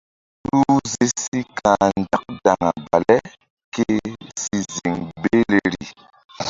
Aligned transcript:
Suhze 0.47 1.03
si 1.21 1.39
ka̧h 1.57 1.85
nzak 2.01 2.25
daŋa 2.45 2.69
bale 2.87 3.17
ke 3.73 3.85
si 4.41 4.55
ziŋ 4.73 4.97
behleri. 5.21 5.85